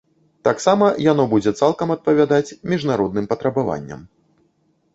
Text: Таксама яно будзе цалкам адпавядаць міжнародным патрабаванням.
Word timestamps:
Таксама 0.47 0.87
яно 1.11 1.25
будзе 1.33 1.51
цалкам 1.59 1.93
адпавядаць 1.97 2.55
міжнародным 2.73 3.25
патрабаванням. 3.35 4.01